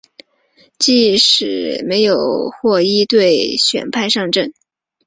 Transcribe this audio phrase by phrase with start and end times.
[0.55, 2.17] 翌季史托迪尔没有
[2.49, 4.51] 获一队选派上阵。